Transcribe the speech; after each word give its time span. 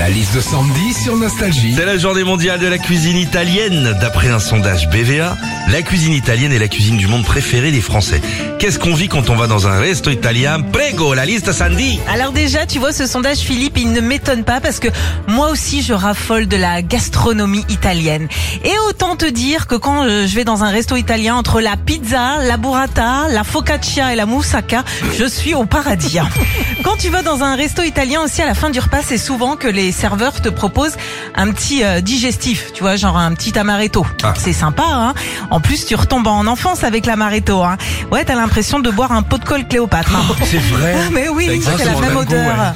La 0.00 0.08
liste 0.08 0.34
de 0.34 0.40
Sandy 0.40 0.94
sur 0.94 1.14
Nostalgie. 1.14 1.74
C'est 1.76 1.84
la 1.84 1.98
journée 1.98 2.24
mondiale 2.24 2.58
de 2.58 2.66
la 2.66 2.78
cuisine 2.78 3.18
italienne. 3.18 3.94
D'après 4.00 4.28
un 4.28 4.38
sondage 4.38 4.88
BVA, 4.88 5.36
la 5.70 5.82
cuisine 5.82 6.14
italienne 6.14 6.52
est 6.52 6.58
la 6.58 6.68
cuisine 6.68 6.96
du 6.96 7.06
monde 7.06 7.22
préférée 7.22 7.70
des 7.70 7.82
Français. 7.82 8.22
Qu'est-ce 8.58 8.78
qu'on 8.78 8.94
vit 8.94 9.08
quand 9.08 9.28
on 9.28 9.36
va 9.36 9.46
dans 9.46 9.68
un 9.68 9.78
resto 9.78 10.10
italien? 10.10 10.62
Prego, 10.62 11.12
la 11.12 11.26
liste 11.26 11.52
Sandy 11.52 12.00
Alors 12.08 12.32
déjà, 12.32 12.64
tu 12.64 12.78
vois, 12.78 12.94
ce 12.94 13.06
sondage, 13.06 13.38
Philippe, 13.40 13.76
il 13.76 13.92
ne 13.92 14.00
m'étonne 14.00 14.42
pas 14.42 14.60
parce 14.60 14.78
que 14.78 14.88
moi 15.28 15.50
aussi, 15.50 15.82
je 15.82 15.92
raffole 15.92 16.48
de 16.48 16.56
la 16.56 16.80
gastronomie 16.80 17.66
italienne. 17.68 18.26
Et 18.64 18.72
autant 18.88 19.16
te 19.16 19.26
dire 19.26 19.66
que 19.66 19.74
quand 19.74 20.04
euh, 20.04 20.26
je 20.26 20.34
vais 20.34 20.44
dans 20.44 20.64
un 20.64 20.70
resto 20.70 20.96
italien, 20.96 21.36
entre 21.36 21.60
la 21.60 21.76
pizza, 21.76 22.38
la 22.42 22.56
burrata, 22.56 23.28
la 23.28 23.44
focaccia 23.44 24.14
et 24.14 24.16
la 24.16 24.24
moussaka, 24.24 24.82
je 25.18 25.26
suis 25.26 25.54
au 25.54 25.66
paradis. 25.66 26.18
hein. 26.18 26.28
Quand 26.84 26.96
tu 26.96 27.10
vas 27.10 27.22
dans 27.22 27.42
un 27.42 27.54
resto 27.54 27.82
italien 27.82 28.22
aussi, 28.22 28.40
à 28.40 28.46
la 28.46 28.54
fin 28.54 28.70
du 28.70 28.80
repas, 28.80 29.02
c'est 29.06 29.18
souvent 29.18 29.56
que 29.56 29.68
les 29.68 29.89
serveurs 29.92 30.40
te 30.40 30.48
proposent 30.48 30.96
un 31.34 31.50
petit 31.52 31.84
euh, 31.84 32.00
digestif, 32.00 32.72
tu 32.72 32.82
vois, 32.82 32.96
genre 32.96 33.16
un 33.16 33.32
petit 33.34 33.58
amaretto. 33.58 34.06
Ah. 34.22 34.34
C'est 34.38 34.52
sympa, 34.52 34.84
hein. 34.86 35.14
En 35.50 35.60
plus, 35.60 35.86
tu 35.86 35.94
retombes 35.94 36.26
en 36.26 36.46
enfance 36.46 36.84
avec 36.84 37.06
l'amaretto, 37.06 37.62
hein. 37.62 37.76
Ouais, 38.10 38.24
t'as 38.24 38.34
l'impression 38.34 38.78
de 38.80 38.90
boire 38.90 39.12
un 39.12 39.22
pot 39.22 39.38
de 39.38 39.44
colle 39.44 39.66
Cléopâtre. 39.66 40.14
hein. 40.14 40.34
C'est 40.44 40.58
vrai 40.58 40.94
Mais 41.12 41.28
oui, 41.28 41.60
c'est 41.62 41.84
la 41.84 41.92
même 42.00 42.10
le 42.10 42.14
goût, 42.16 42.20
odeur. 42.22 42.74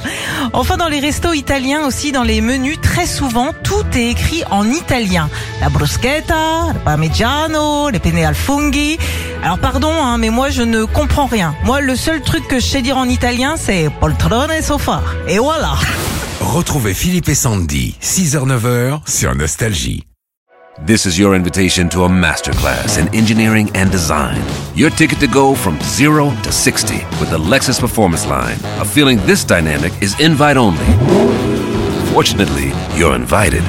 Enfin, 0.53 0.77
dans 0.77 0.87
les 0.87 0.99
restos 0.99 1.33
italiens 1.33 1.85
aussi, 1.85 2.11
dans 2.11 2.23
les 2.23 2.41
menus, 2.41 2.79
très 2.81 3.05
souvent, 3.05 3.49
tout 3.63 3.83
est 3.93 4.09
écrit 4.11 4.43
en 4.51 4.67
italien. 4.69 5.29
La 5.61 5.69
bruschetta, 5.69 6.73
le 6.73 6.79
parmigiano, 6.79 7.89
les 7.89 7.99
penne 7.99 8.23
al 8.23 8.35
funghi. 8.35 8.97
Alors 9.43 9.59
pardon, 9.59 9.91
hein, 9.91 10.17
mais 10.17 10.29
moi 10.29 10.49
je 10.49 10.61
ne 10.63 10.85
comprends 10.85 11.25
rien. 11.25 11.55
Moi, 11.63 11.81
le 11.81 11.95
seul 11.95 12.21
truc 12.21 12.47
que 12.47 12.59
je 12.59 12.65
sais 12.65 12.81
dire 12.81 12.97
en 12.97 13.05
italien, 13.07 13.55
c'est 13.57 13.89
poltrone 13.99 14.51
e 14.51 14.61
sofa. 14.61 15.01
Et 15.27 15.37
voilà. 15.39 15.73
Retrouvez 16.41 16.93
Philippe 16.93 17.29
et 17.29 17.35
Sandy, 17.35 17.97
6h-9h 18.01 19.07
sur 19.07 19.35
Nostalgie. 19.35 20.05
This 20.85 21.05
is 21.05 21.17
your 21.17 21.33
invitation 21.33 21.87
to 21.89 22.03
a 22.03 22.09
masterclass 22.09 22.97
in 22.97 23.07
engineering 23.15 23.71
and 23.75 23.89
design. 23.89 24.41
Your 24.75 24.89
ticket 24.89 25.19
to 25.21 25.27
go 25.27 25.55
from 25.55 25.79
zero 25.81 26.31
to 26.43 26.51
60 26.51 26.95
with 27.19 27.29
the 27.29 27.37
Lexus 27.37 27.79
Performance 27.79 28.27
Line. 28.27 28.57
A 28.79 28.85
feeling 28.85 29.17
this 29.25 29.45
dynamic 29.45 29.93
is 30.01 30.19
invite 30.19 30.57
only. 30.57 30.85
Fortunately, 32.11 32.73
you're 32.97 33.15
invited. 33.15 33.63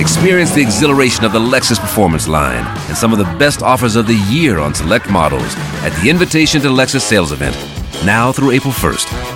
Experience 0.00 0.52
the 0.52 0.62
exhilaration 0.62 1.24
of 1.24 1.32
the 1.32 1.38
Lexus 1.38 1.78
Performance 1.78 2.26
Line 2.26 2.66
and 2.88 2.96
some 2.96 3.12
of 3.12 3.18
the 3.18 3.38
best 3.38 3.62
offers 3.62 3.94
of 3.94 4.08
the 4.08 4.16
year 4.28 4.58
on 4.58 4.74
select 4.74 5.08
models 5.08 5.54
at 5.84 5.92
the 6.02 6.10
Invitation 6.10 6.60
to 6.62 6.68
Lexus 6.68 7.02
sales 7.02 7.30
event, 7.30 7.56
now 8.04 8.32
through 8.32 8.50
April 8.50 8.72
1st. 8.72 9.35